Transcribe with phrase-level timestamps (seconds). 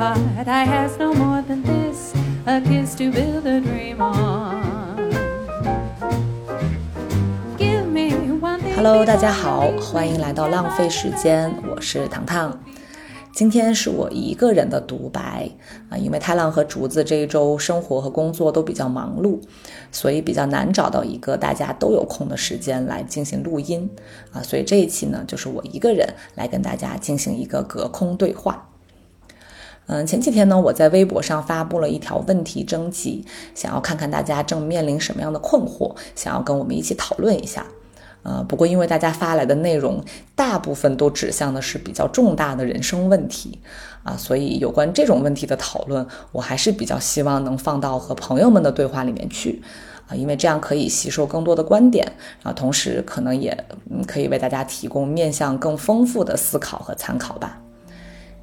[0.00, 2.14] I ask no more than this
[2.46, 5.10] a kiss to build a dream on.
[7.58, 8.60] Give me one.
[8.76, 12.56] Hello，大家好，欢迎来到浪费时间，我是糖糖。
[13.32, 15.50] 今天是我一个人的独白
[15.88, 19.40] 啊，因为太浪和竹子这一周生活和工作都比较忙碌，
[19.90, 23.90] 所以比较难找到一个大家都有空的时间来进行录音
[24.30, 28.64] 啊，所以这一期呢，就是我一个人来跟大家进行一个隔空对话。
[29.88, 33.24] 嗯，前几天呢，我在微博上发布了一条问题征集，
[33.54, 37.66] 想要看看大家正面临什么样的困惑，想要跟我们一起讨论一下。
[38.22, 43.58] 呃，不过因为大家发来的内容大部分都指向的是比较重大的人生问题
[44.02, 49.62] 啊，所以有关这种问题的讨论，我还是比较希望能放到和朋友们的对话里面去
[50.06, 53.56] 啊，因为这样可以吸收更多的观点啊，同时可能也
[54.06, 57.58] 可以为大家提供面向更丰富的思考和参考吧。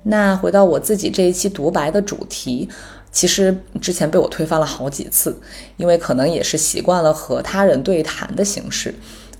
[0.08, 2.70] 那回到我自己这一期独白的主题，
[3.12, 5.36] 其实之前被我推翻了好几次，
[5.78, 8.94] 因为可能也是习惯了和他人对谈的形式。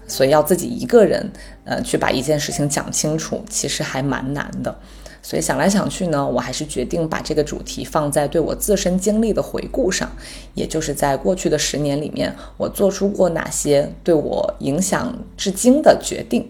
[0.08, 1.32] 所以要自己一个人，
[1.64, 4.76] 呃，去把一件事情讲清楚，其实还蛮难的。
[5.24, 10.08] 所以想来想去呢，我还是决定把这个主题放在对我自身经历的回顾上，
[10.54, 16.48] 也就是在过去的十年里面，我做出过哪些对我影响至今的决定。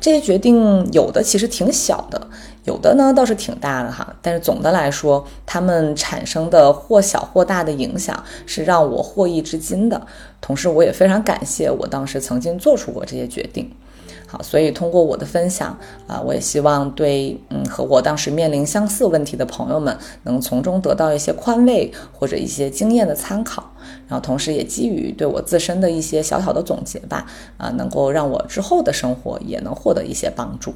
[0.00, 2.26] 这些决定有的其实挺小的，
[2.64, 4.16] 有的呢倒是挺大的哈。
[4.22, 10.00] 但是总的来说，他们产生的或小或大的影响是让我获益至今的。
[10.40, 13.70] 同时，我也非常感谢我当时曾经做出过这些决定。
[14.26, 15.76] 好，所以通过我的分享
[16.06, 23.69] 啊，我也希望对嗯和我当时面临相似问题的朋友们，能从中得到一些宽慰或者一些经验的参考。
[24.08, 30.74] 然后，同时也基于对我自身的一些小小的总结吧，啊，能够让我之后的生活也能获得一些帮助。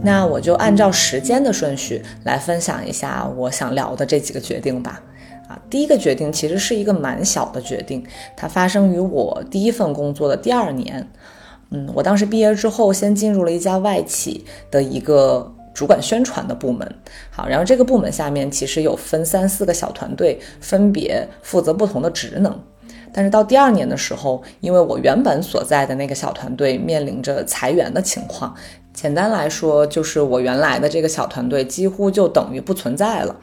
[0.00, 5.02] 那我就按照时间的顺序来分享一下我想聊的这几个决定吧。
[5.48, 8.04] 啊，第一个决定其实是一个蛮小的决定，
[8.36, 11.08] 它发生于我第一份工作的第二年。
[11.70, 16.92] 嗯，我当时毕业之后，先进入了一家外企的一个主管宣传的部门。
[17.30, 22.60] 好，然后这个部门下面其实有分三四个小团队，分别负责不同的职能。
[23.12, 28.52] 但是到第二年的时候，因为我原本所在的那个小团队面临着裁员的情况，
[28.92, 33.36] 简单来说就是我原来的这个小团队几乎就等于不存在了。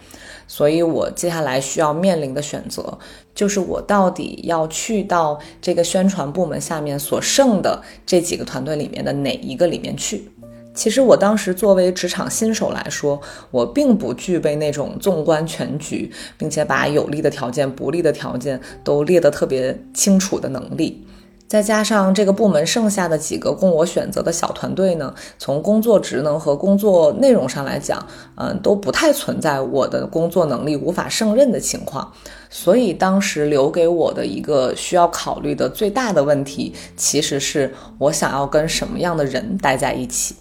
[0.48, 3.00] 所以，我接下来需要面临的选择，
[3.34, 10.30] 就是我到底要去到这个宣传部门下面所剩的这几个团队里面的哪一个里面去。
[10.76, 13.20] 其实，我当时作为职场新手来说，
[13.50, 21.08] 我并不具备那种纵观全局，并且把有利的条件、不利的条件都列得特别清楚的能力。
[21.48, 28.04] 再加上这个部门剩下的几个供我选择的小团队呢，从工作职能和工作内容上来讲，
[28.36, 32.12] 嗯，都不太存在我的工作能力无法胜任的情况。
[32.50, 40.36] 所以当时留给我的一个需要考虑的最大的问题，其实是我想要跟什么样的人待在一起。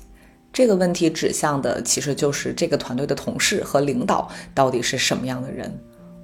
[0.54, 5.70] 这个问题指向的其实就是这个团队的同事和领导到底是什么样的人。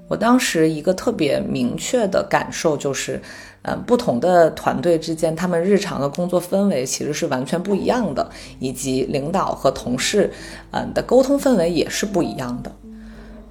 [0.08, 3.20] 我当时一个特别明确的感受就是。
[3.62, 8.26] 嗯，不同的团队之间，他们日常的工作氛围其实是完全不一样的，
[8.58, 10.32] 以及领导和同事，
[10.70, 12.72] 嗯的沟通氛围也是不一样的。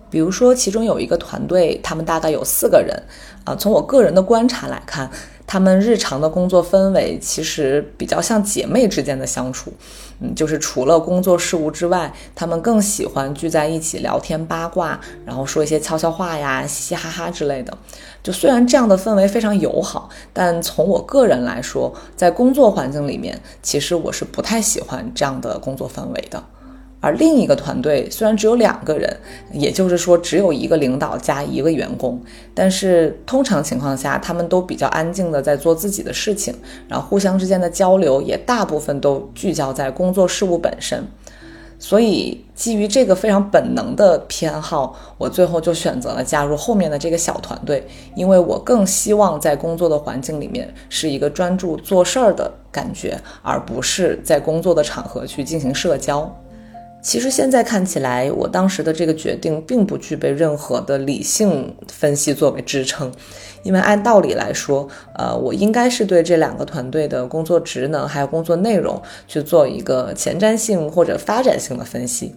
[0.10, 3.04] 比如说，其中有一个团队，他们大概有四个人，
[3.44, 5.10] 啊，从我个人的观察来看。
[5.52, 9.74] 他们日常的工作氛围其实比较像姐妹之间的相处，
[10.20, 17.76] 嗯，就是除了工作事务之外，他们更喜欢聚在一起聊天八卦，然后说一些悄悄话呀、嘻嘻哈哈之类的。
[18.22, 26.44] 就虽然这样的氛围非常友好，但从我个人来说，在工作环境里面，其实我是不太喜欢这样的工作氛围的。
[27.02, 29.16] 而另一个团队虽然只有两个人，
[29.52, 32.22] 也就是说只有一个领导加一个员工，
[32.54, 36.54] 但是通常情况下，他们都比较安静的在做自己的事情，
[36.88, 41.02] 然后互相之间的交流也大部分都聚焦在工作事务本身。
[41.82, 47.82] 所以基于这个非常本能的偏好，我最后就选择了加入后面的这个小团队，
[48.16, 56.30] 因为我更希望在工作的环境里面是一个专注做事儿的感觉，而不是在工作的场合去进行社交。
[57.02, 63.12] 其实现在看起来，我当时的这个决定并不具备任何的理性分析作为支撑，
[63.64, 72.36] 因为按道理来说，呃，我应该是对这两个团队的工作职能还有工作内容去做一个前瞻性或者发展性的分析，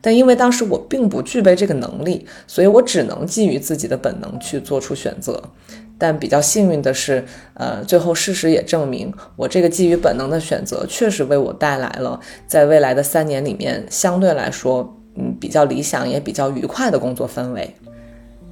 [0.00, 5.42] 但因为当时我并不具备这个能力，所以我只能基于自己的本能去做出选择。
[5.98, 7.24] 但比较幸运的是，
[7.54, 17.74] 呃，最后事实也证明，我这个基于本能的选择确实为我带来了在未来的三年里面相对来说，嗯，比较理想也比较愉快的工作氛围。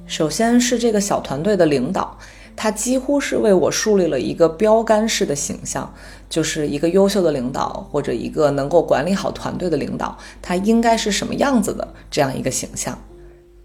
[0.05, 2.17] 首先是这个小团队的领导，
[2.55, 5.93] 他几乎是为我树立了一个标杆式的形象，
[6.29, 12.97] 就是一个优秀的领导或者一个能够管理好团队的领导，他应该是什么样子的这样一个形象。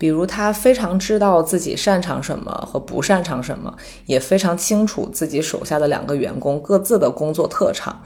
[0.02, 3.72] 比如他非常知道自己擅长什么和不擅长什么，
[4.06, 8.02] 也非常清楚自己手下的两个员工各自的工作特长。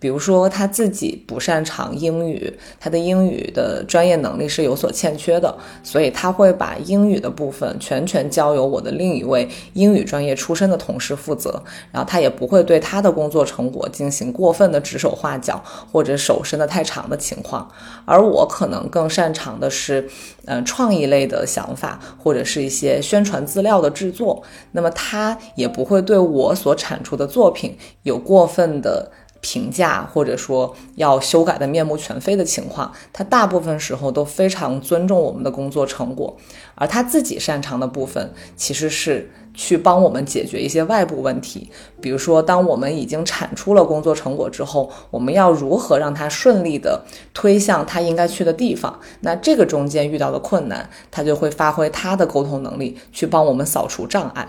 [0.00, 11.62] 比如说他自己不擅长英语，他的英语的专业能力是有所欠缺的，所以他会把英语的部分全权交由我的另一位英语专业出身的同事负责，
[11.92, 15.62] 然后他也不会对他的工作成果进行过分的指手画脚
[15.92, 17.70] 或者手伸的太长的情况，
[18.06, 20.08] 而我可能更擅长的是，
[20.46, 24.42] 嗯，创意类的想法或者是一些宣传资料的制作，
[24.72, 29.10] 那么他也不会对我所产出的作品有过分的。
[29.40, 36.36] 评价或者说要修改的面目全非的情况，他大部分时候都非常尊重我们的工作成果，
[36.74, 41.70] 而他自己擅长的部分其实是去帮我们解决一些外部问题。
[42.00, 47.02] 比如说，当我们已经产出了工作成果之后，我们要如何让它顺利的
[47.34, 49.00] 推向他应该去的地方？
[49.20, 54.48] 那这个中间遇到的困难，他就会发挥他的沟通能力去帮我们扫除障碍。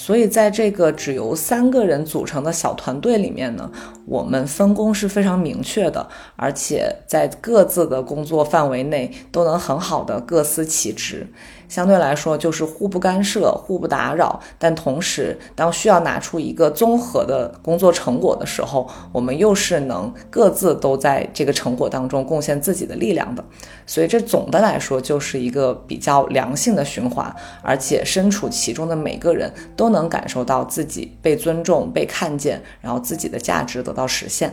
[0.00, 3.68] 所以，在这个只由三个人组成的小团队里面呢，
[4.06, 11.26] 我们分工是非常明确的，而且在各自的工作范围内都能很好的各司其职。
[11.68, 23.44] 相对来说，就是互不干涉、互不打扰，但同时，当需要拿出一个综合的工作成果的时候，我们又是能各自都在这个成果当中贡献自己的力量的。
[23.86, 34.52] 所以，这总的来说就是一个比较良性的循环，而且身处其中的每个人都能感受到自己被尊重、被看见，然后自己的价值得到实现。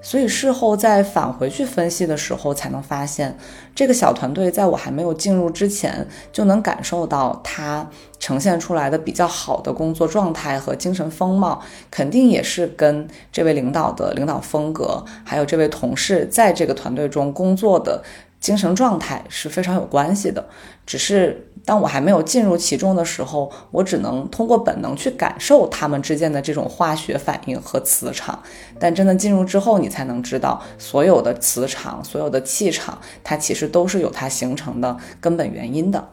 [0.00, 3.36] 所以事后再返回去分析的时候，才能发现，
[3.74, 7.86] 这个小团队在我还没有进入之前，就能感受到它
[8.18, 18.02] 呈现出来的比较好的工作状态和精神风貌，肯定也是跟这位领导的领导风格，还有这位同事在这个团队中工作的。
[18.40, 20.46] 精神状态是非常有关系的，
[20.86, 28.42] 只是当我还没有进入其中的时候，我只能通过本能去感受他们之间的这种化学反应和磁场。
[28.78, 36.08] 但真的进入之后，你才能知道所有的磁场、所有的气场，它其实都是有它形成的根本原因的。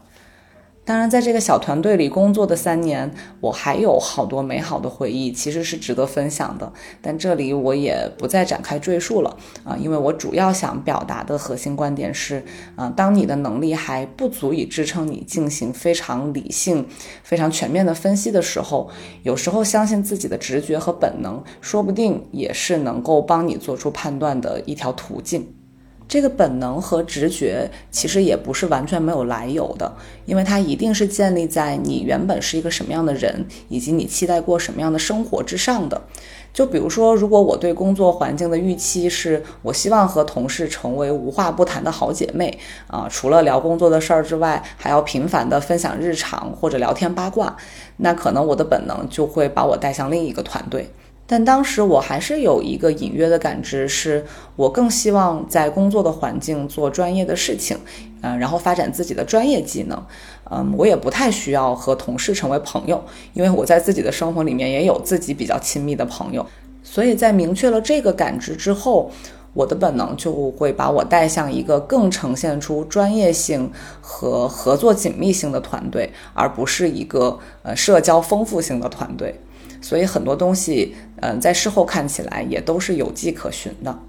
[0.85, 3.11] 当然，在这个小团队里工作的三年，
[3.41, 6.71] 我还有好多美好的回忆，其实是值得分享的。
[7.01, 12.45] 但这里我也不再展开赘述了啊，因为我主要想表达的核心观点是，
[12.75, 16.87] 啊，当你的能力还不足以支撑你进行非常理性、
[17.23, 18.87] 非常全面的分析的时候，
[19.23, 25.54] 有时候相信自己的直觉和本能，说不定也是能够帮你做出判断的一条途径。
[26.07, 29.91] 这个本能和直觉其实也不是完全没有来由的，
[30.25, 35.99] 因为它一定是建立在你原本是一个什么样的人，以及你期待过什么样的生活之上的。
[36.53, 47.57] 就比如说，如果我对工作环境的预期是我希望和同事成为无话不谈的好姐妹啊，除了聊工作的事儿之外，还要频繁的分享日常或者聊天八卦，
[47.97, 50.89] 那可能我的本能就会把我带向另一个团队。
[51.27, 54.23] 但当时我还是有一个隐约的感知，是
[54.55, 57.75] 我更希望在工作的环境做专业的事情，
[58.21, 60.05] 嗯，然后发展自己的专业技能，
[60.51, 63.03] 嗯，我也不太需要和同事成为朋友，
[63.33, 66.45] 因为我在自己的生活里面也有自己比较亲密的朋友，
[66.83, 69.09] 所以在明确了这个感知之后，
[69.53, 79.39] 我的本能就会把我带向一个更呈现出专业性和合作紧密性的团队，而不是一个呃社交丰富性的团队。
[79.85, 83.99] 所以很多东西，嗯，在事后看起来也都是有迹可循的。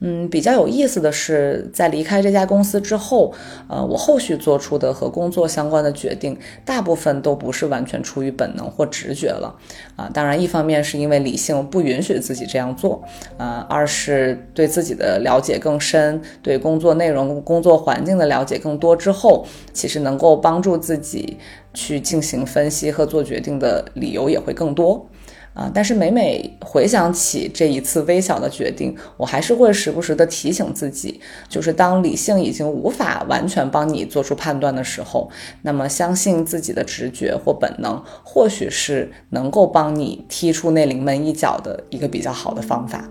[0.00, 3.32] 嗯，比较有意思的是，在离开这家公司之后，
[3.66, 9.56] 呃，我后续做出的和工作相关的决定，大部分都不是完全出于本能或直觉了。
[9.96, 13.02] 啊，当然，一方面是因为理性不允许自己这样做，
[13.38, 21.38] 啊，二是对自己的了解更深，对工作内容、工作环境的了解更多之后，其实能够帮助自己
[21.72, 25.08] 去进行分析和做决定的理由也会更多。
[25.56, 35.30] 啊，但是每每回想起这一次微小的决定，我还是会时不时的提醒自己，就是当理性已经无法完全帮你做出判断的时候，
[35.62, 43.08] 那么相信自己的直觉或本能，或许是能够帮你踢出那临门一脚的一个比较好的方法。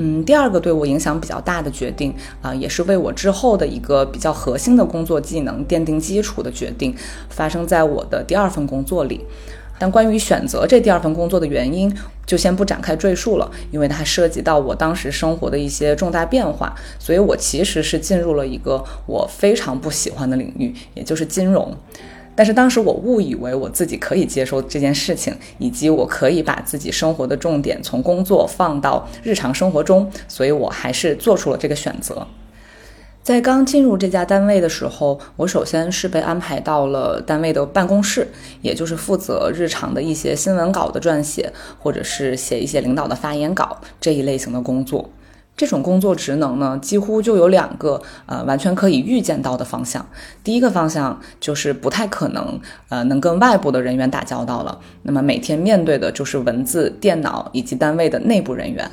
[0.00, 6.94] 嗯，第二个对我影响比较大的决定啊，也是为我之后的一个比较核心的工作技能奠定基础的决定，
[7.28, 9.20] 发生在我的第二份工作里。
[9.80, 11.92] 但关于选择这第二份工作的原因，
[12.24, 21.76] 就先不展开赘述了，因为它涉及到我当时生活的一些重大变化，所以我其实是进入了一个我非常不喜欢的领域，也就是金融。
[22.38, 32.24] 但是当时我误以为我自己可以接受这件事情，以及我可以把自己生活的重点从工作放到日常生活中，所以我还是做出了这个选择。
[33.24, 38.28] 在刚进入这家单位的时候，我首先是被安排到了单位的办公室，
[38.62, 45.10] 也就是负责日常的一些新闻稿的撰写，或者是写一些领导的发言稿这一类型的工作。
[45.58, 50.06] 这种工作职能呢，几乎就有两个呃完全可以预见到的方向。
[50.44, 58.88] 第一个方向就是不太可能呃能跟外部的人员打交道了，那么每天面对的就是文字、电脑以及单位的内部人员。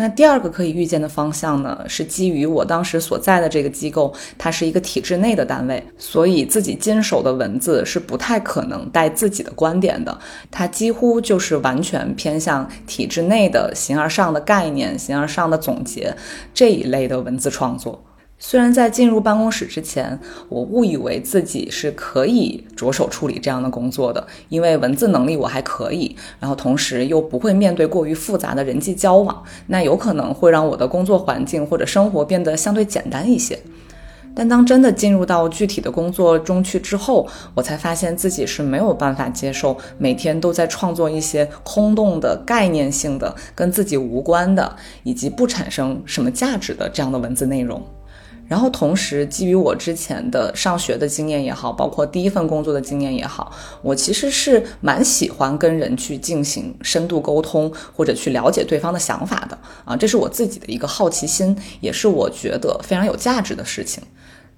[0.00, 10.18] 那第二个可以预见的方向呢，是基于我当时所在的这个机构，它是一个体制内的单位，所以自己经手的文字是不太可能带自己的观点的，
[10.50, 16.16] 它几乎就是完全偏向体制内的形而上的概念、形而上的总结
[16.54, 18.02] 这一类的文字创作。
[18.42, 20.18] 虽然在进入办公室之前，
[20.48, 33.58] 我误以为自己是可以着手处理这样的工作的，因为文字能力我还可以，然后同时又不会面对过于复杂的人际交往，那有可能会让我的工作环境或者生活变得相对简单一些。
[34.34, 47.82] 但当真的进入到具体的工作中去之后，我才发现自己是没有办法接受每天都在创作一些空洞的、概念性的、跟自己无关的，以及不产生什么价值的这样的文字内容。
[48.50, 64.02] 然后同时，基于我之前的上学的经验也好，包括第一份工作的经验也好，我其实是蛮喜欢跟人去进行深度沟通，或者去了解对方的想法的啊，这是我自己的一个好奇心，也是我觉得非常有价值的事情。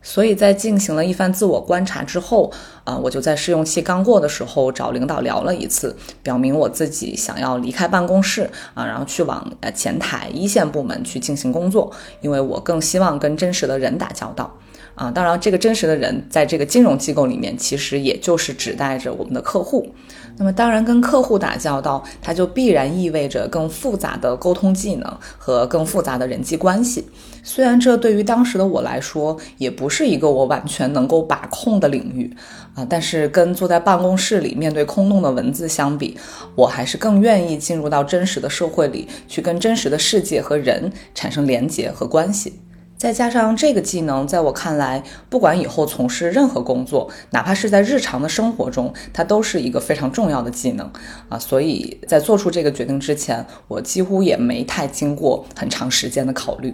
[0.02, 2.52] 所以在进行了一番自我观察之后，
[2.84, 11.90] 啊，我就在试用期刚过的时候找领导聊了一次，表明我自己想要离开办公室啊，然后去往呃前台一线部门去进行工作，
[12.20, 14.52] 因为我更希望跟真实的人打交道。
[14.94, 19.90] 啊，当然，这个真实的人在这个金融机构里面，其实也就是指代着我们的客户。
[20.36, 27.04] 那么，当然跟客户打交道，它就必然意味着更复杂的沟通技能和更复杂的人际关系。
[27.42, 32.30] 虽然这对于当时的我来说，也不是一个我完全能够把控的领域
[32.74, 36.16] 啊，但是跟坐在办公室里面对空洞的文字相比，
[36.54, 42.60] 我还是更愿意进入到真实的社会里，去跟真实的世界和人产生连结和关系。
[43.02, 50.88] 再加上这个技能，在我看来，不管以后从事任何工作，哪怕是在日常的生活中，它都是一个非常重要的技能
[51.28, 51.36] 啊。
[51.36, 56.72] 所以在做出这个决定之前，我几乎也没太经过很长时间的考虑。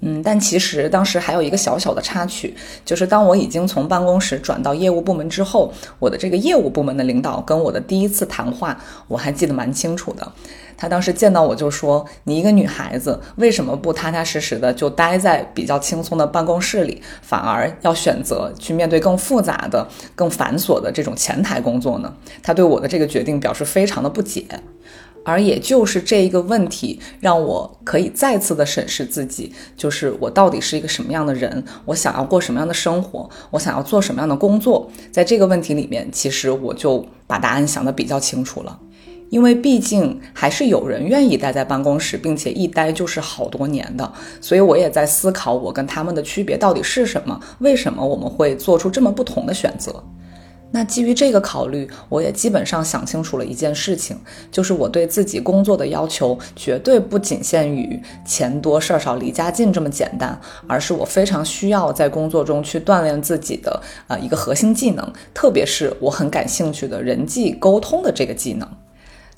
[0.00, 10.32] 嗯，但其实当时还有一个小小的插曲，就是当我已经从办公室转到业务部门之后，我的这个业务部门的领导跟我的第一次谈话，我还记得蛮清楚的。
[10.82, 19.86] 他当时见到我就说：“你一个女孩子，为什么不踏踏实实的就待在比较轻松的办公室里，反而要选择去面对更复杂的、
[20.16, 22.12] 更繁琐的这种前台工作呢？”
[22.42, 24.44] 他对我的这个决定表示非常的不解。
[25.24, 34.90] 而也就是这一个问题，让我可以再次的审视自己，就是我到底是一个什么样的人，我想要过什么样的生活，我想要做什么样的工作。
[35.12, 38.76] 在这个问题里面，其实我就把答案想得比较清楚了，
[39.32, 44.12] 因为毕竟还是有人愿意待在办公室，并且一待就是好多年的，
[44.42, 50.04] 所以我也在思考我跟他们的区别到底是什么，为什么我们会做出这么不同的选择。
[50.70, 54.18] 那基于这个考虑，我也基本上想清楚了一件事情，
[54.50, 68.68] 就是我对自己工作的要求绝对不仅限于钱多事儿少离家近这么简单，而是我非常需要在工作中去锻炼自己的呃一个核心技能，特别是我很感兴趣的人际沟通的这个技能。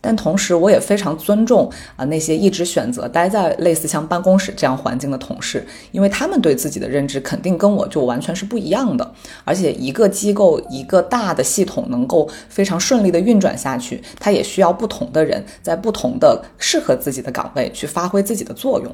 [0.04, 9.14] 但同时，我也非常尊重啊那些一直选择待在类似像办公室这样环境的同事，因为他们对自己的认知肯定跟我就完全是不一样的。
[9.46, 18.92] 而且，一个机构一个大的系统能够非常顺利的运转下去，它也需要不同的人在不同的适合自己的岗位去发挥自己的作用。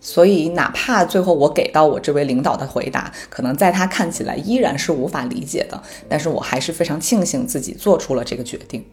[0.00, 8.84] 所以，哪怕最后我给到我这位领导的回答，可能在他看起来依然是无法理解的，但是我还是非常庆幸自己做出了这个决定。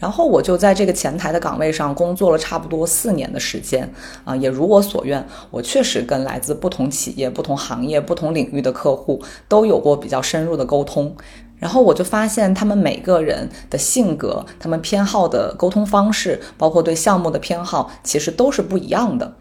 [0.00, 3.88] 然后我就在这个前台的岗位上工作了差不多四年的时间，
[4.24, 11.14] 啊，也如我所愿，我确实跟来自不同企业、不同行业、不同领域的客户都有过比较深入的沟通。
[11.58, 19.34] 然后我就发现他们每个人的性格、他们偏好的沟通方式，包括对项目的偏好，其实都是不一样的。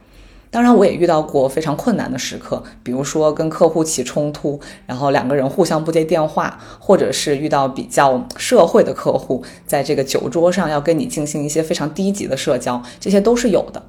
[0.52, 13.84] 当然，我也遇到过非常困难的时刻，比如说跟客户起冲突，然后两个人互相不接电话，或者是遇到比较社会的客户，在这个酒桌上要跟你进行一些非常低级的社交，这些都是有的。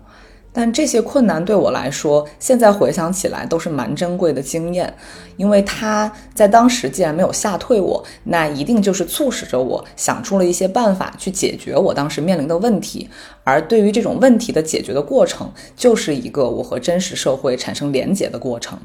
[0.53, 4.93] 但这些困难对我来说，现在回想起来都是蛮珍贵的经验，
[5.37, 13.09] 因为他在当时既然没有吓退我，那一定就是促使着我想出了一些办法去解决我当时面临的问题。
[13.45, 18.79] 而对于这种问题的解决的过程，就是一个我和真实社会产生连结的过程。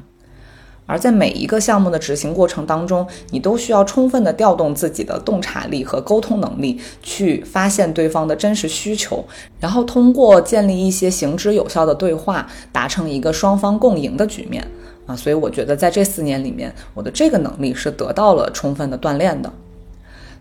[0.86, 9.24] 而在每一个项目的执行过程当中，你都需要充分的调动自己的洞察力和沟通能力，去发现对方的真实需求，
[9.58, 14.66] 然后通过建立一些行之有效的对话，达成一个双方共赢的局面
[15.06, 15.14] 啊！
[15.16, 19.52] 所以我觉得在这四年里面，我的这个能力是得到了充分的锻炼的。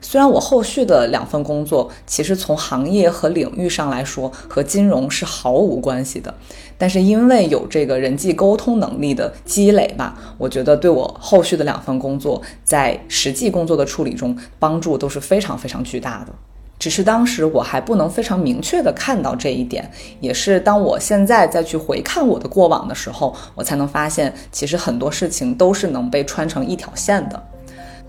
[0.02, 6.34] 虽然我后续的两份工作，其实从行业和领域上来说，和金融是毫无关系的，
[6.78, 16.34] 但是因为有这个人际沟通能力的积累吧，我觉得对我后续的两份工作，在实际工作的处理中，帮助都是非常非常巨大的。
[16.78, 27.42] 只是当时我还不能非常明确的看到这一点，也是当我现在再去回看我的过往的时候，我才能发现，其实很多事情都是能被穿成一条线的。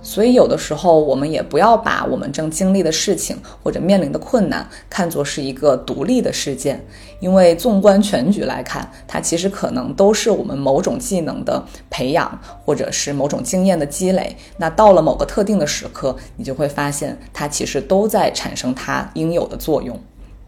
[0.07, 6.81] 所以，有的时候我们也不要把我们正经历的事情或者面临的困难看作是一个独立的事件，
[7.19, 11.61] 因为纵观全局来看，它其实可能都是我们某种技能的
[11.91, 14.37] 培养，或者是某种经验的积累。
[14.59, 19.99] 那到了某个特定的时刻，你就会发现，它其实都在产生它应有的作用。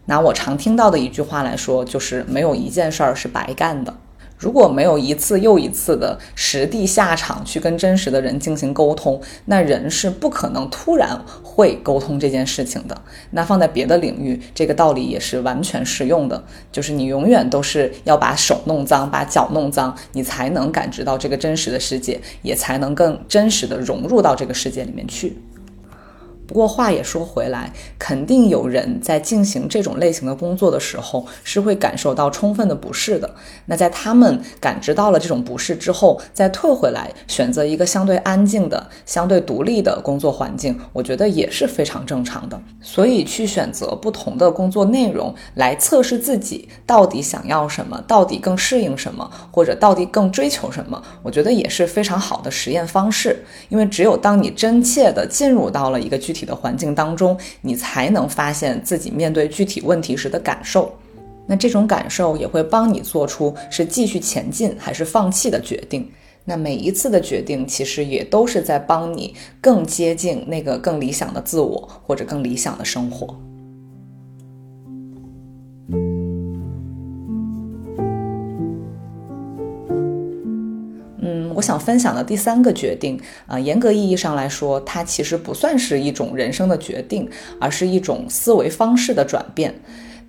[0.05, 3.93] 拿我常听到的一句话来说，就是没有一件事儿是白干的。
[4.39, 12.99] 如果没有一次又一次的实地下场去跟真实的人进行沟通，那人是不可能突然会沟通这件事情的。
[13.31, 16.41] 那放在别的领域，这个道理也是完全适用的，
[16.71, 25.37] 就是你永远都是要把手弄脏，把脚弄脏，你才能感知到这个真实的世界，也才能更真实的融入到这个世界里面去。
[26.49, 33.29] 不过话也说回来，肯定有人在进行这种类型的工作的时候，是会感受到充分的不适的。
[33.67, 42.59] 那在他们感知到了这种不适之后，再退回来，选择一个相对安静的、相对独立的工作环境，我觉得也是非常正常的。
[42.81, 53.45] 所以去选择不同的工作内容来测试自己到底想要什么，到底更适应什么，或者到底更追求什么，我觉得也是非常好的实验方式。
[53.69, 60.93] 因为只有当你真切的进入到了一个具体体的环境当中，你才能发现自己面对具体问题时的感受。
[61.45, 66.09] 那这种感受也会帮你做出是继续前进还是放弃的决定。
[66.45, 73.35] 那每一次的决定，其实也都是在帮你更接近那个更理想的自我，或者更理想的生活。
[81.59, 89.75] 我想分享的第三个决定，啊，严格意义上来说，它其实不算是一种人生的决定，而是一种思维方式的转变。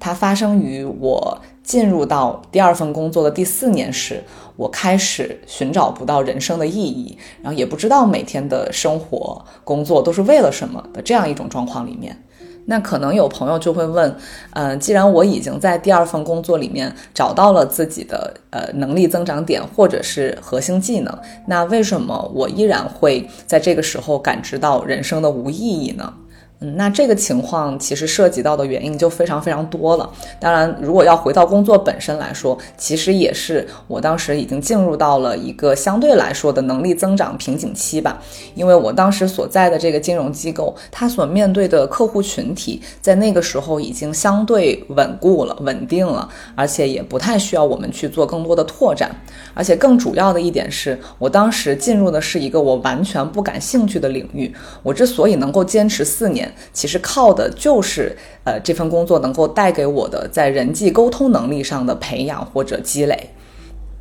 [0.00, 4.24] 它发生于我进入到第二份工作的第四年时，
[4.56, 12.20] 我开始寻找不到人生的意义，然后也不知道每天的生活、工作都是为了什么的这样一种状况里面。
[12.70, 14.14] 那可能有朋友就会问，
[14.52, 21.12] 嗯，既然我已经在第二份工作里面找到了自己的呃能力增长点或者是核心技能，
[21.46, 26.14] 那为什么我依然会在这个时候感知到人生的无意义呢？
[26.62, 30.08] 嗯，那这个情况其实涉及到的原因就非常非常多了。
[30.38, 38.22] 当然，如果要回到工作本身来说，其实也是我当时已经进入到了一个相对来说的能力增长瓶颈期吧。
[38.54, 49.10] 因为我当时所在的这个金融机构，它所面对的客户群体在那个时候已经相对稳固了、稳定了，而且也不太需要我们去做更多的拓展。
[49.54, 54.52] 而且更主要的一点是，我当时进入的是一个我完全不感兴趣的领域。
[54.82, 63.30] 我之所以能够坚持四年，其实靠的就是呃这份工作能够带给我的在人际沟通能力上的培养或者积累。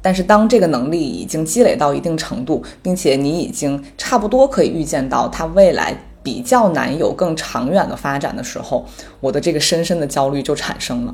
[0.02, 8.86] 但是当这个能力已经积累到一定程度，并且你已经差不多可以预见到它未来比较难有更长远的发展的时候，
[9.20, 11.14] 我的这个深深的焦虑就产生了。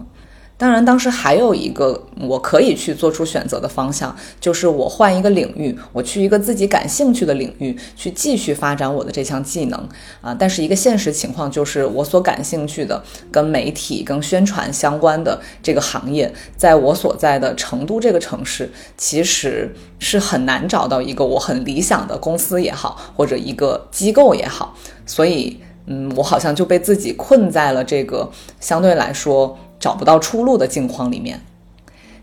[0.58, 9.78] 当然，当时还有一个我可以去做出选择的方向，就是我换一个领域，我去一个自己感兴趣的领域去继续发展我的这项技能
[10.22, 10.34] 啊。
[10.40, 24.74] 但是一个现实情况就是，我所感兴趣的跟媒体、跟宣传相关的这个行业，在我所在的成都这个城市，其实是很难找到一个我很理想的公司也好，或者一个机构也好。
[25.06, 29.58] 所以，嗯，我好像就被自己困在了这个相对来说。
[29.86, 31.40] 找不到出路的境况里面，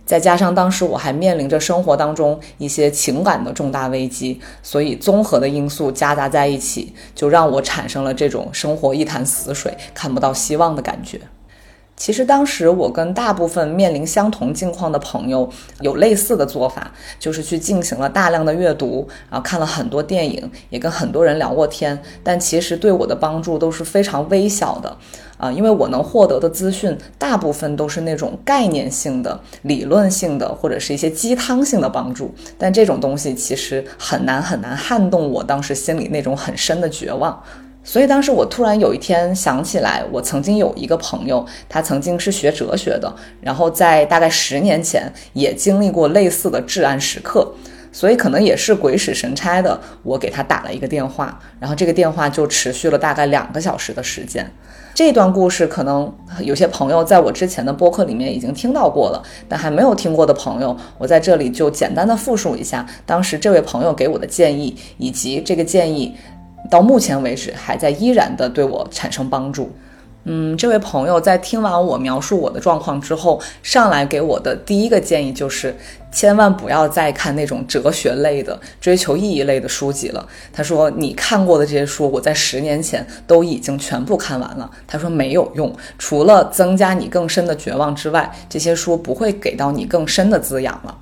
[0.05, 11.21] 再加上当时我还面临着生活当中一些情感的重大危机，所以综合的因素夹杂在一起，就让我产生了这种生活一潭死水、看不到希望的感觉。
[12.03, 15.49] 其实当时我跟大部分面临相同境况的朋友
[15.83, 24.97] 有类似的做法，就是去进行了大量的阅读，然后看了很多电影，也跟很多人聊过天，但其实对我的帮助都是非常微小的，
[25.37, 37.41] 啊，因为我能获得的资讯大部分都是那种概念性的、理论性的，或者是一些鸡汤性的帮助，但这种东西其实很难很难撼动我当时心里那种很深的绝望。
[37.85, 47.53] 所以当时我突然有一天想起来，我曾经有一个朋友，他曾经是学哲学的，然后在大概十年前也经历过类似的至暗时刻，
[47.91, 54.49] 所以可能也是鬼使神差的，我给他打了一个电话，然后这个电话就持续了大概两个小时的时间。
[54.95, 66.15] 这段故事可能有些朋友在我之前的播客里面已经听到过了，但还没有听过的朋友，我在这里就简单的复述一下当时这位朋友给我的建议，以及这个建议。
[66.71, 69.71] 到目前为止，还在依然的对我产生帮助。
[70.25, 75.75] 嗯，这位朋友在听完我描述我的状况之后，上来给我的第一个建议就是，
[76.13, 80.25] 千万不要再看那种哲学类的、追求意义类的书籍了。
[80.53, 84.71] 他说，你看过的这些书，我在十年前都已经全部看完了。
[84.87, 90.97] 他说没有用，除了增加你更深的绝望之外，这些书不会给到你更深的滋养了。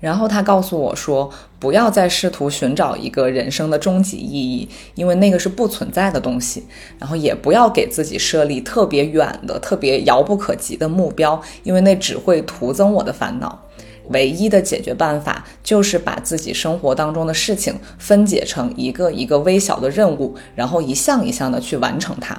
[0.00, 6.64] 然后他告诉我说：“不要再试图寻找一个人生的终极意义，因为那个是不存在的东西。
[6.98, 13.66] 然后也不要给自己设立特别远的、特别遥不可及的目标，因为那只会徒增我的烦恼。
[14.08, 22.36] 唯一的解决办法就是把自己生活当中的事情分解成一个一个微小的任务，然后一项一项的去完成它。”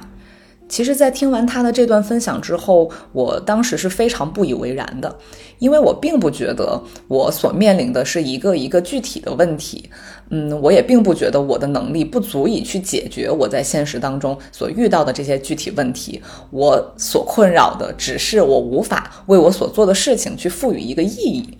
[0.72, 5.18] 其实，在听完他的这段分享之后，我当时是非常不以为然的，
[5.58, 9.90] 因为我并不觉得我所面临的是一个一个具体的问题，
[10.30, 16.22] 嗯，我也并不觉得我的能力不足以去解决我在现实当中所遇到的这些具体问题。
[16.48, 21.58] 我所困扰的只是我无法为我所做的事情去赋予一个意义。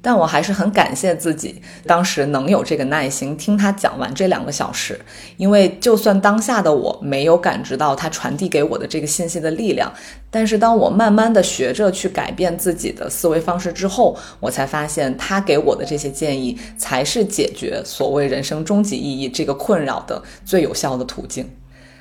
[0.00, 4.98] 但我还是很感谢自己，当时能有这个耐心听他讲完这两个小时，
[5.36, 9.92] 因为就算当下的我没有感知到他传递给我的这个信息的力量，
[10.30, 21.50] 但是当我慢慢的学着去改变自己的思维方式之后，我才发现他给我的这些建议才是解决所谓人生终极意义这个困扰的最有效的途径。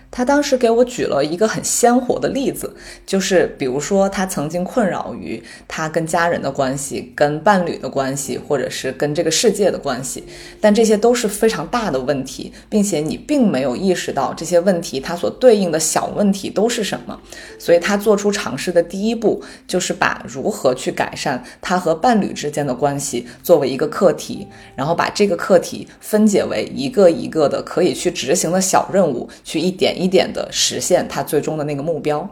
[0.10, 10.24] 他当时给我举了一个很鲜活的例子，就是比如说他曾经困扰于他跟家人的关系、跟伴侣的关系，或者是跟这个世界的关系，
[10.60, 17.20] 但这些都是非常大的问题，并且你并没有意识到这些问题它所对应的小问题都是什么。
[17.60, 30.08] 所以他做出尝试的第一步，就是把如何去改善他和伴侣之间的关系作为一个课题，然后把这个课题分解为一个一个的可以去执行的小任务，去一点一。
[30.08, 32.28] 点的实现他最终的那个目标，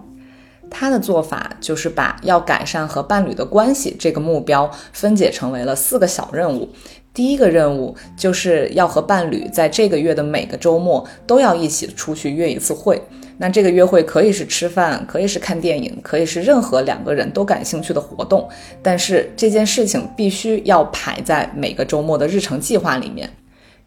[0.71, 6.69] 他的做法就是把要改善和伴侣的关系这个目标分解成为了四个小任务。
[7.13, 13.01] 第一个任务就是要和伴侣在这个月的每个周末都要一起出去约一次会。
[13.38, 18.47] 那这个约会可以是吃饭，可以是看电影，可以是任何两个人都感兴趣的活动，
[18.82, 23.30] 但是这件事情必须要排在每个周末的日程计划里面。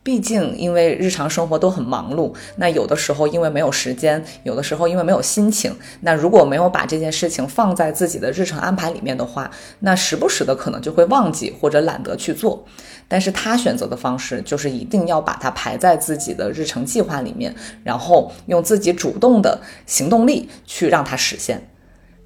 [0.09, 12.65] 毕竟，因为日常生活都很忙碌，那有的时候因为没有时间，有的时候因为没有心情，那如果没有把这件事情放在自己的日程安排里面的话，那时不时的可能就会忘记或者懒得去做。
[13.07, 21.69] 但是他选择的方式就是一定要把它排在自己的日程计划里面，然后用自己主动的行动力去让它实现。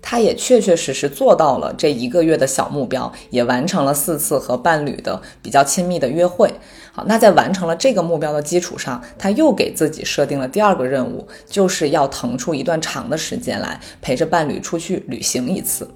[0.02, 6.52] 他也确确实实做到了这一个月的小目标，也完成了四次和伴侣的比较亲密的约会。
[6.92, 15.88] 好，那在完成了这个目标的基础上，他又给自己设定了第二个任务，就是要腾出一段长的时间来陪着伴侣出去旅行一次。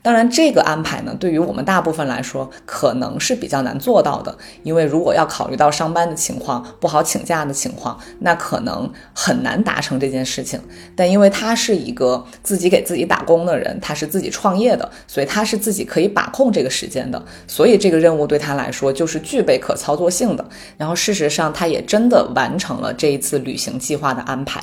[0.00, 4.36] 当然，这个安排呢，对于我们大部分来说，可能是比较难做到的。
[4.62, 10.58] 因为如果要考虑到上班的情况、不好请假的情况，那可能很难达成这件事情。
[10.94, 17.22] 但因为他是一个自己给自己打工的人，他是自己创业的，所以他是自己可以把控这个时间的。
[17.46, 20.44] 所以这个任务对他来说就是具备可操作性的。
[20.76, 24.62] 然后事实上，他也真的完成了这一次旅行计划的安排。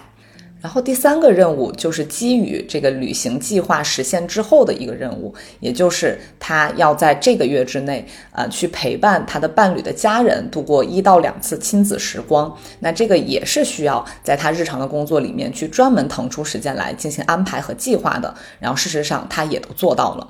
[0.65, 12.51] 然后第三个任务就是基于这个旅行计划实现之后的一个任务，也就是他要在这个月之内，呃，去陪伴他的伴侣的家人度过一到两次亲子时光。
[12.79, 18.33] 那这个也是需要在他日常的工作里面去专门腾出时间来进行安排和计划的。
[18.59, 20.27] 然后事实上他也都做到了。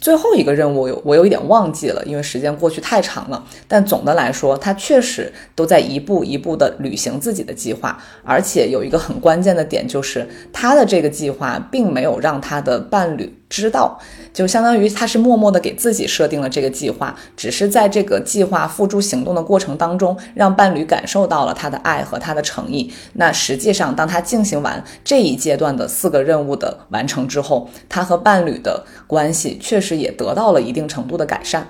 [0.00, 3.44] 最后一个任务有我有一点忘记了，因为时间过去太长了。
[3.68, 14.00] 但总的来说，他确实都在一步一步的履行自己的计划，而且有一个很关键的点，就是他的这个计划并没有让他的伴侣知道，
[14.32, 22.90] 就相当于他是默默的给自己设定了这个计划，只是在这个计划付诸行动的过程当中，让伴侣感受到了他的爱和他的诚意。
[23.12, 29.90] 那实际上，当他进行完这一阶段的四个任务的完成之后，他和伴侣的关系确实。
[29.90, 31.66] 也得到了一定程度的改善。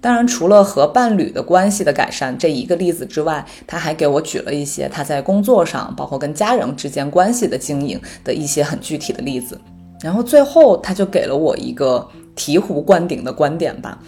[0.00, 9.60] 当然，除了和伴侣的关系的改善这一个例子之外，他还给我举了一些他在工作上，包括跟家人之间关系的经营的一些很具体的例子。
[10.02, 13.98] 然后最后，他就给了我一个醍醐灌顶的观点吧，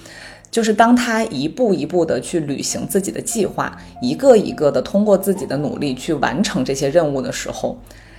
[0.50, 7.78] 就是当他一步一步的去履行自己的计划，一个一个的通过自己的努力去完成这些任务的时候，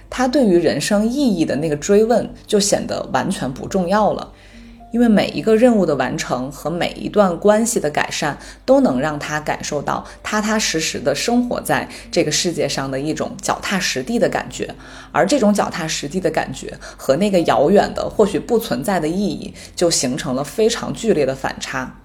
[0.10, 4.32] 他对于人生意义的那个追问就显得完全不重要了。
[4.94, 14.76] 因为每一个任务的完成和每一段关系的改善，都能让他感受到踏踏实实的生活在这个世界上的一种脚踏实地的感觉，
[15.12, 22.00] 而这种脚踏实地的感觉和那个遥远的或许不存在的意义，就形成了非常剧烈的反差。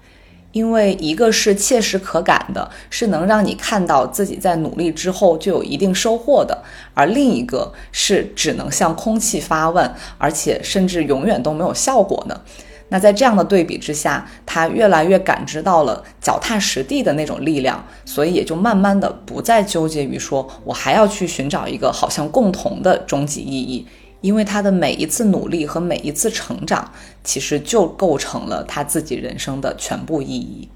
[0.51, 6.63] 因为一个是切实可感的，是能让你看到自己在努力之后就有一定收获的，
[6.95, 12.41] 而另一个是只能向空气发问，而且甚至永远都没有效果的。
[12.89, 23.85] 那在这样的对比之下，他越来越感知到了脚踏实地的那种力量，所以也就慢慢的不再纠结于说我还要去寻找一个好像共同的终极意义，
[24.21, 26.91] 因为他的每一次努力和每一次成长，
[27.23, 30.67] 其实就构成了他自己人生的全部意义。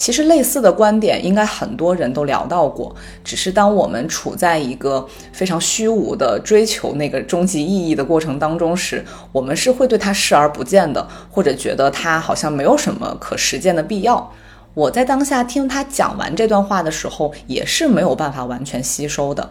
[0.00, 14.32] 其实类似的观点应该很多人都聊到过，只是当我们处在一个非常虚无的追求那个终极意义的过程当中时，我们是会对它视而不见的，或者觉得它好像没有什么可实践的必要。
[14.72, 19.50] 我在当下听他讲完这段话的时候，也是没有办法完全吸收的。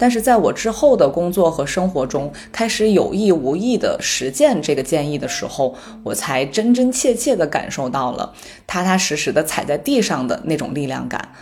[0.00, 8.32] 但是在我之后的工作和生活中，开始有意无意的实践这个建议的时候，我才真真切切地感受到了
[8.66, 11.32] 踏踏实实的踩在地上的那种力量感。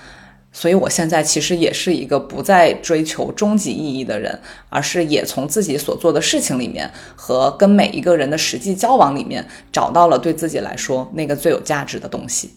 [0.51, 4.37] 所以，我现在其实也是一个不再追求终极意义的人，
[4.71, 12.51] 而是也从自己所做的事情里面和跟每一个人的实际交往里面，找到了对自己来说那个最有价值的东西。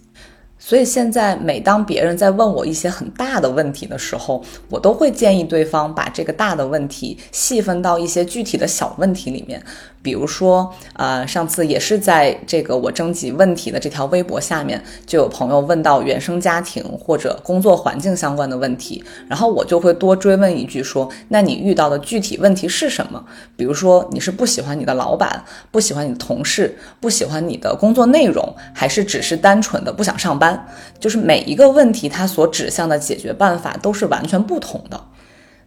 [0.64, 9.62] 所以现在，每当别人在问我一些很大的问题的时候，我都会建议对方把这个大的问题细分到一些具体的小问题里面。
[10.02, 23.24] 比如说，呃，上次也是在这个我征集问题的这条微博下面，就有朋友问到原生家庭或者工作环境相关的问题，然后我就会多追问一句，说，那你遇到的具体问题是什么？
[23.56, 30.68] 比如说，你是不喜欢你的老板，不喜欢你的同事，不喜欢你的工作内容，还是只是单纯的不想上班？
[31.00, 35.00] 就是每一个问题，它所指向的解决办法都是完全不同的。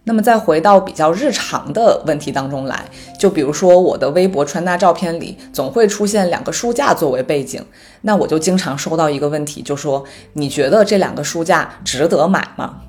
[0.05, 2.85] 那么再回到比较日常的问题当中来，
[3.19, 7.63] 就比如说我的微博穿搭照片里总会出现两个书架作为背景，
[8.01, 12.81] 那我就经常收到一个问题，就说你觉得这两个书架值得买吗？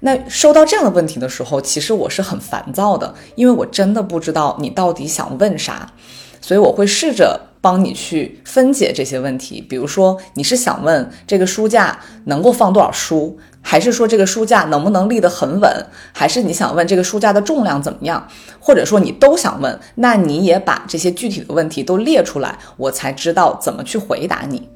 [0.00, 5.92] 那收到这样的问题的时候，其实我是很烦躁的，因为我真的不知道你到底想问啥，
[6.40, 9.60] 所以我会试着帮你去分解这些问题。
[9.60, 13.38] 比如说，你是想问这个书架能够放多少书？
[13.68, 15.86] 还是说这个书架能不能立得很稳？
[16.12, 18.28] 还是你想问这个书架的重量怎么样？
[18.60, 24.68] 或者说你都想问，那你也把这些具体的问题都列出来，我才知道怎么去回答你。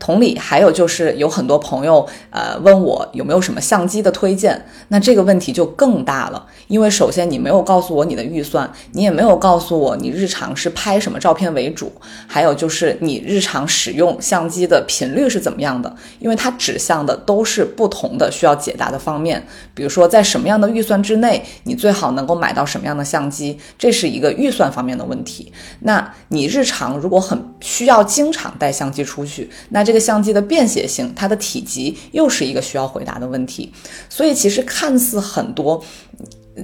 [0.00, 11.92] 同理，还有就是有很多朋友，呃，问我有没有什么相机的推荐，那这个问题就更大了，因为首先你没有告诉我你的预算，你也没有告诉我你日常是拍什么照片为主，
[12.26, 25.52] 还有就是你日常使用相机的频率是怎么样的，因为它指向的都是不同的需要解答的方面，比如说在什么样的预算之内，你最好能够买到什么样的相机，这是一个预算方面的问题。
[25.80, 33.72] 那你日常如果很需要经常带相机出去，那这这个相机的便携性，它的体积又是一个需要回答的问题，
[34.08, 35.82] 所以其实看似很多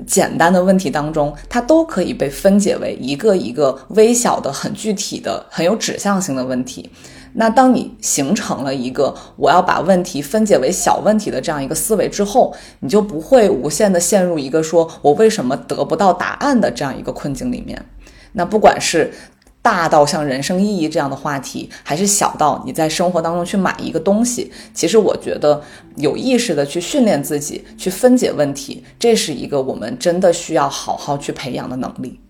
[0.07, 6.89] 简单的问题当中，它都可以被分解为一个一个微小的、很具体的、很有指向性的问题。
[7.33, 17.85] 那当你形成了一个我要把问题分解为小问题的这样一个思维之后，你就不会无限的陷入一个说我为什么得不到答案的这样一个困境里面。
[18.35, 19.13] 那不管是。
[19.67, 25.61] 大到像人生意义这样的话题，还是小到你在生活当中去买一个东西，其实我觉得
[25.97, 32.21] 有意识的去训练自己去分解问题，这是一个我们真的需要好好去培养的能力。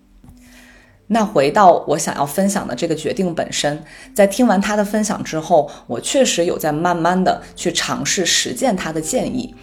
[1.09, 9.55] 那回到我想要分享的这个决定本身，在听完他的分享之后，我确实有在慢慢的去尝试实践他的建议。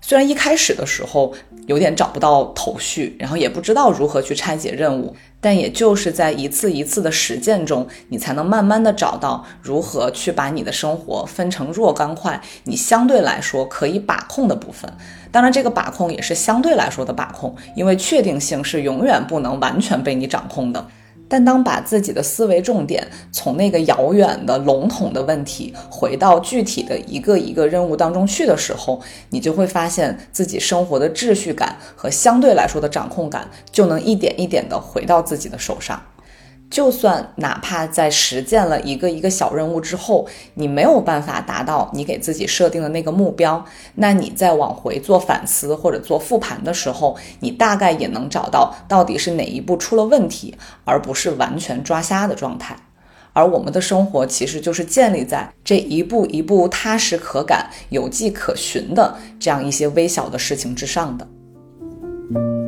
[0.00, 1.32] 虽然一开始的时候
[1.66, 14.92] 有点找不到头绪，然后也不知道如何去拆解任务，但也就是在一次一次的实践中，你才能慢慢的找到如何去把你的生活分成若干块，你相对来说可以把控的部分。
[15.30, 20.86] 当然，这个把控也是相对来说的把控，因为确定性是永远不能完全被你掌控的。
[21.34, 36.00] 但当把自己的思维重点从那个遥远的笼统的问题回到具体的一个一个任务当中去的时候，你就会发现自己生活的秩序感和相对来说的掌控感就能一点一点的回到自己的手上。
[36.70, 52.76] 就算哪怕在实践了一个一个小任务之后，你没有办法达到你给自己设定的那个目标，那你在往回做反思或者做复盘的时候，你大概也能找到到底是哪一步出了问题，而不是完全抓瞎的状态。
[53.32, 62.63] 而我们的生活其实就是建立在这一步一步踏实可感、有迹可循的这样一些微小的事情之上的。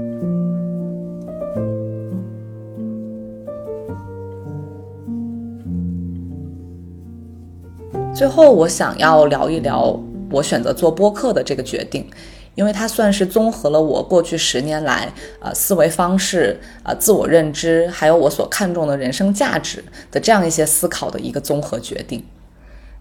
[8.17, 9.95] 最后，我想要聊一聊
[10.31, 12.09] 我选择做播客的这个决定，
[12.55, 22.25] 因为它算是综合了我过去十年来呃思维方式、呃自我认知，还有我所看重的人生价值的这样一些思考的一个综合决定。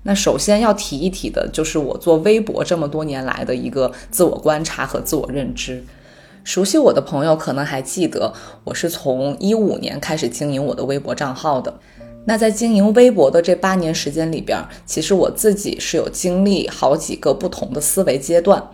[0.04, 5.82] 那首先要提一提的就是我做微博这么多年来的一个自我观察和自我认知。
[6.43, 8.34] 熟悉我的朋友可能还记得，
[8.65, 11.73] 我是从一五年开始经营我的微博账号的。
[12.25, 18.71] 那在经营微博的这八年时间里边，其实我自己是有经历好几个不同的思维阶段。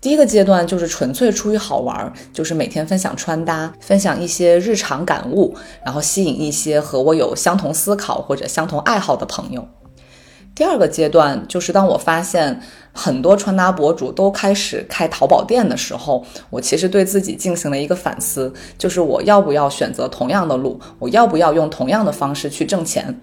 [0.00, 9.66] 第一个阶段就是纯粹出于好玩，就是每天分享穿搭，分享一些日常感悟，然后吸引一些和我有相同思考或者相同爱好的朋友。
[10.54, 12.60] 第二个阶段就是当我发现。
[12.96, 23.20] 很多穿搭博主都开始开淘宝店的时候，我其实对自己进行了一个反思，就是我要不要选择同样的路，我要不要用同样的方式去挣钱？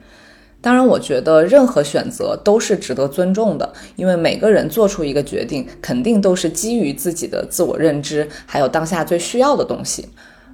[0.59, 10.09] 当然，我觉得任何选择都是值得尊重的，因为每个人做出一个决定，肯定都是基于自己的自我认知，还有当下最需要的东西。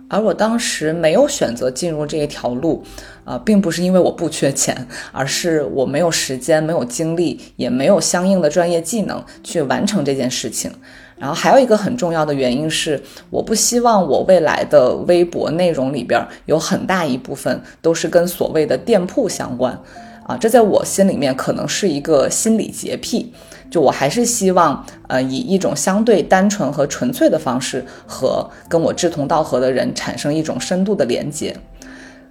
[0.10, 2.84] 而我当时没有选择进入这一条路，
[3.26, 10.72] 啊，并不是因为我不缺钱，而是我没有时间、没有精力，也没有相应的专业技能去完成这件事情。
[11.18, 19.78] 然后还有一个很重要的原因是，我不希望我未来的微博内容里边有很大一部分都是跟所谓的店铺相关，
[20.26, 23.34] 啊，这在我心里面可能是一个心理洁癖。
[23.70, 31.56] 就我还是希望，呃，以一种相对单纯和纯粹的方式，和跟我志同道合的人产生一种深度的连接。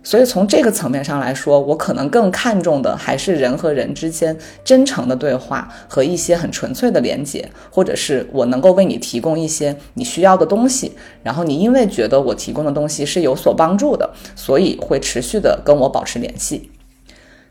[0.03, 10.92] 所以从这个层面上来说，我可能更看重的还是人和人之间真诚的对话和一些很纯粹的连接，或者是我能够为你提供一些你需要的东西，
[11.25, 16.70] 然后你因为觉得我提供的东西是有所帮助的，所以会持续的跟我保持联系。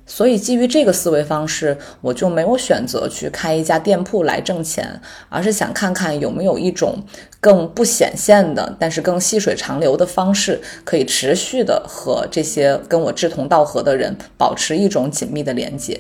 [0.08, 7.00] 所以，基于这个思维方式，我就没有选择去开一家店铺来挣钱，而是想看看有没有一种
[7.40, 16.00] 更不显现的，但是更细水长流的方式，可以持续的和这些跟我志同道合的人保持一种紧密的连接。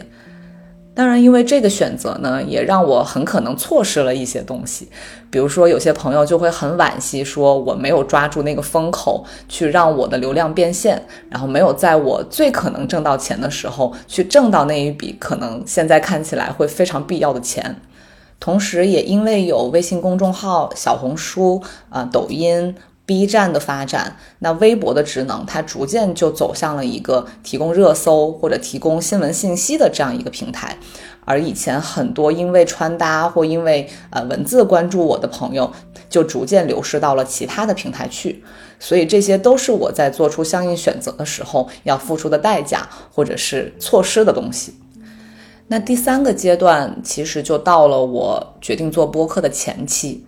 [0.95, 4.88] 当然，因为这个选择呢，也让我很可能错失了一些东西。
[5.29, 17.75] 比如说，有些朋友就会很惋惜，说我没有抓住那个风口，去让我的流量变现，然后没有在我最可能挣到钱的时候，去挣到那一笔可能现在看起来会非常必要的钱。
[18.39, 22.73] 同时，也因为有微信公众号、小红书啊、抖音。
[23.06, 30.78] B 站的发展，那微博的职能，它逐渐就走向了一个提供热搜或者提供新闻信息的这样一个平台。
[31.24, 35.72] 而以前很多因为穿搭或因为呃文字关注我的朋友，
[36.10, 38.44] 就逐渐流失到了其他的平台去。
[38.79, 44.75] 所以这些都是我在做出相应选择的时候要付出的代价，或者是错失的东西。
[45.67, 50.25] 那第三个阶段，其实就到了我决定做播客的前期。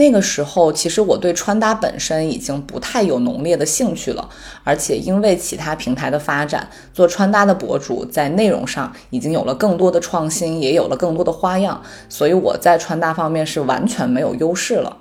[0.00, 4.26] 那个时候，其实我对穿搭本身已经不太有浓烈的兴趣了，
[4.64, 14.96] 而且因为其他平台的发展，做穿搭的博主在内容上已经有了更多的创新，也有了更多的花样，所以我在穿搭方面是完全没有优势了。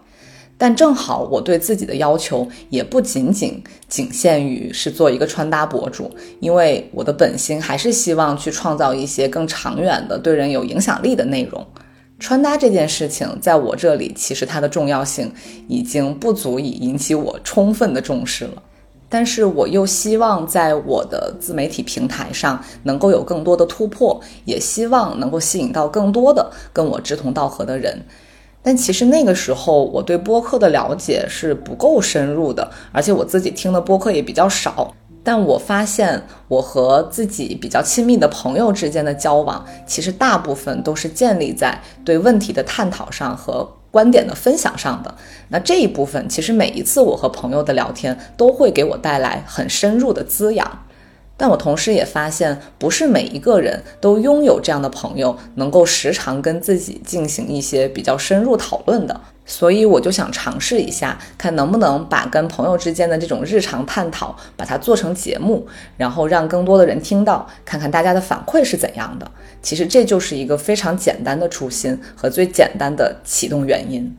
[0.57, 11.65] 但正好我对自己的要求也不仅仅仅限于是做一个穿搭博主，因为我的本心还是希望去创造一些更长远的、对人有影响力的内容。
[12.19, 15.33] 穿搭这件事情，在我这里，其实它的重要性
[15.67, 18.61] 已经不足以引起我充分的重视了。
[19.11, 28.05] 但是我又希望在我的自媒体平台上能够有更多的突破，也希望能够吸引到更多的跟我志同道合的人。
[28.61, 34.93] 但其实那个时候我对播客的了解是不够深入的，而且我自己听的播客也比较少。
[35.23, 43.69] 但我发现我和自己比较亲密的朋友之间的交往，其实大部分都是建立在对问题的探讨上和。
[43.91, 45.11] 观点的分享上的
[45.47, 50.85] 那这一部分，其实每一次我和朋友的聊天都会给我带来很深入的滋养。
[51.39, 59.21] 但我同时也发现，不是每一个人都拥有这样的朋友，能够时常跟自己进行一些比较深入讨论的。
[59.45, 65.65] 所以我就想尝试一下，看能不能把跟朋友之间的这种日常探讨，把它做成节目，
[65.95, 69.31] 然后让更多的人听到，看看大家的反馈是怎样的。
[69.61, 74.13] 其实这就是一个非常简单的初心和最简单的启动原因。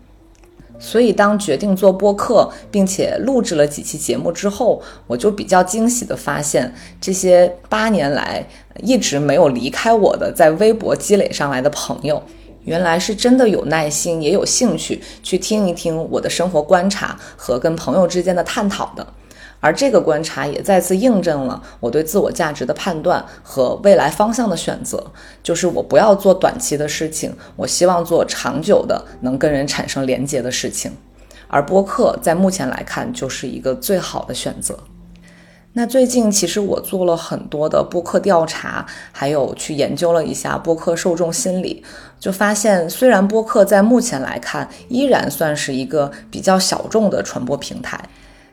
[0.80, 8.44] 所以，当决定做播客，并且录制了几期节目之后，我就比较惊喜地发现，这些八年来
[8.82, 12.22] 一直没有离开我的，在微博积累上来的朋友，
[12.64, 19.06] 原来是真的有耐心，也有兴趣去听一听我的生活观察和跟朋友之间的探讨的。
[19.60, 30.90] 而这个观察也再次印证了我对自我价值的判断和未来方向的选择，就是我不要做短期的事情，我希望做长久的能跟人产生连接的事情。
[31.46, 34.78] 而播客在目前来看就是一个最好的选择。
[35.72, 41.84] 那最近其实我做了很多的播客调查，还有去研究了一下播客受众心理，
[42.18, 48.00] 就发现虽然播客在目前来看依然算是一个比较小众的传播平台。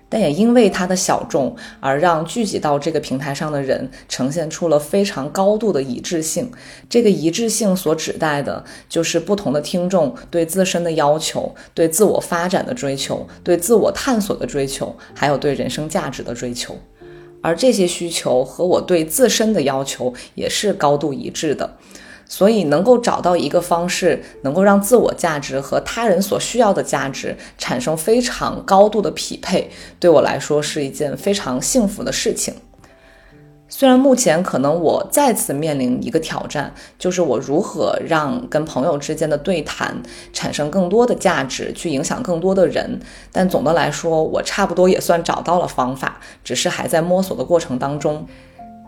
[0.10, 6.50] 但也因为它的小众，而让聚集到这个平台上的人呈现出了非常高度的一致性。
[6.90, 16.78] 这个一致性所指代的就是不同的听众对自身的要求、对自我发展的追求、对自我探索的追求，还有对人生价值的追求。
[17.42, 21.78] 而这些需求和我对自身的要求也是高度一致的。
[22.30, 29.70] 所以，能够找到一个方式，能够让自我价值和他人所需要的价值产生非常高度的匹配，
[30.00, 32.54] 对我来说是一件非常幸福的事情。
[33.70, 40.02] 虽然目前可能我再次面临一个挑战，就是我如何让跟朋友之间的对谈
[40.32, 43.00] 产生更多的价值，去影响更多的人。
[43.32, 48.26] 但总的来说，我差不多也算找到了方法，只是还在摸索的过程当中。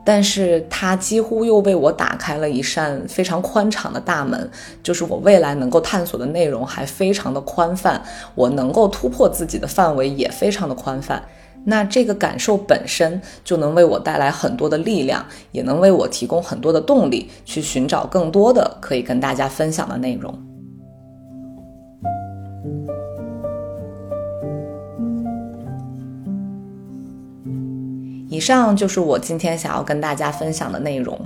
[0.03, 4.49] 但是它几乎又为我打开了一扇非常宽敞的大门，
[4.81, 8.01] 就是我未来能够探索的内容还非常的宽泛，
[8.33, 11.21] 我能够突破自己的范围也非常的宽泛。
[11.65, 20.48] 那这个感受本身就能为我带来很多的力量，也能为我提供很多的动力，去寻找更多的可以跟大家分享的内容。
[28.29, 31.19] 以上就是我今天想要跟大家分享的内容。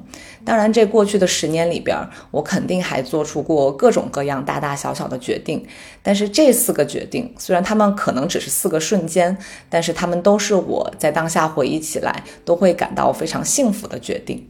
[0.46, 1.98] 当然，这过去的十年里边，
[2.32, 5.66] 我肯定还做出过各种各样大大小小的决定。
[6.02, 9.38] 但是这四个决定，虽然他们可能只是四个瞬间，
[9.70, 14.50] 但是他们都是我在当下回忆起来都会感到非常幸福的决定。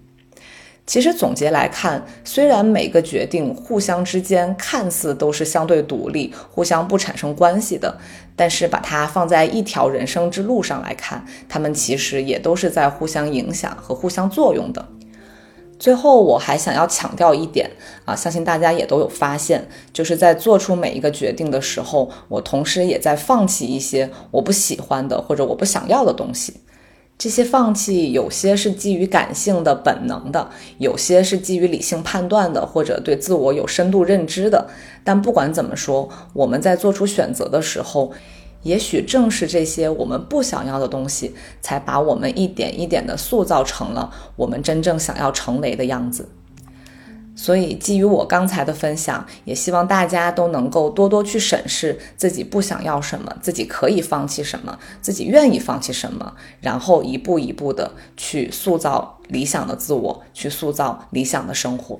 [0.86, 7.98] 其实总结来看，虽然每个决定互相之间看似都是相对独立、互相不产生关系的，
[8.36, 14.86] 但是把它放在一条人生之路上来看，他们其实也都是在互相影响和互相作用的。
[15.80, 17.70] 最后，我还想要强调一点
[18.06, 26.54] 啊，相信大家也都有发现，就是在做出每一个决定的时候，我同时也在放弃一些我不喜欢的或者我不想要的东西。
[27.18, 34.68] 这些放弃，有些是基于感性的本能的，有些是基于理性判断的，或者对自我有深度认知的。
[35.04, 38.12] 但不管怎么说，我们在做出选择的时候，
[38.64, 46.28] 也许正是这些我们不想要的东西，才把我们一点一点的塑造成了我们真正想要成为的样子。
[47.36, 62.00] 所以，基于我刚才的分享，也希望大家都能够多多去审视自己不想要什么，自己可以放弃什么，自己愿意放弃什么，然后一步一步的去塑造理想的自我，去塑造理想的生活。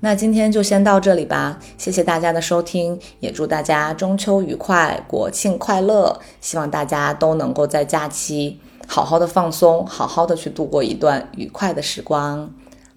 [0.00, 6.20] 那今天就先到这里吧，谢谢大家的收听，也祝大家中秋愉快，国庆快乐！
[6.42, 12.52] 希望大家都能够在假期好好的放松，好好的去度过一段愉快的时光。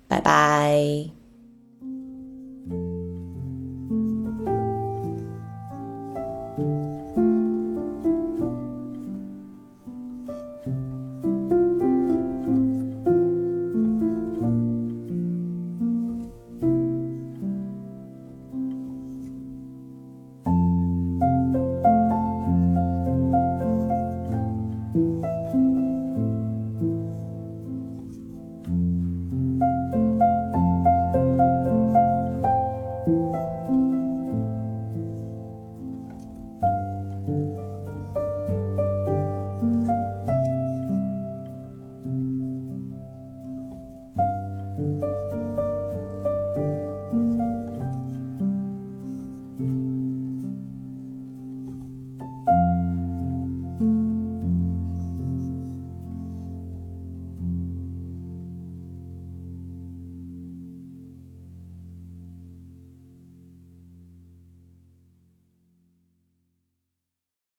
[0.07, 1.16] 拜拜。